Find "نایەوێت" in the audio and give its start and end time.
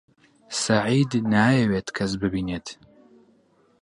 1.33-1.87